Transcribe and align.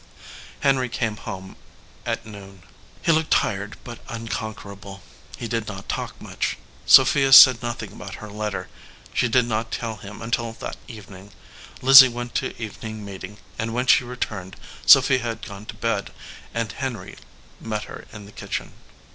Henry 0.61 0.89
came 0.89 1.15
home 1.15 1.55
at 2.07 2.25
noon. 2.25 2.63
He 3.03 3.11
looked 3.11 3.29
tired 3.29 3.77
but 3.83 3.99
unconquerable. 4.09 5.03
He 5.37 5.47
did 5.47 5.67
not 5.67 5.87
talk 5.87 6.19
much. 6.19 6.57
Sophia 6.87 7.31
said 7.31 7.61
nothing 7.61 7.91
about 7.93 8.15
her 8.15 8.31
letter. 8.31 8.67
She 9.13 9.27
did 9.27 9.45
not 9.45 9.69
tell 9.69 9.97
him 9.97 10.19
until 10.23 10.53
that 10.53 10.77
evening. 10.87 11.31
Lizzie 11.83 12.09
went 12.09 12.33
to 12.41 12.59
evening 12.59 13.05
meet 13.05 13.23
ing, 13.25 13.37
and 13.59 13.75
when 13.75 13.85
she 13.85 14.03
returned 14.03 14.55
Sophia 14.87 15.19
had 15.19 15.43
gone 15.45 15.67
to 15.67 15.75
bed, 15.75 16.11
and 16.51 16.71
Henry 16.71 17.15
met 17.59 17.83
her 17.83 18.07
in 18.11 18.25
the 18.25 18.31
kitchen. 18.31 18.73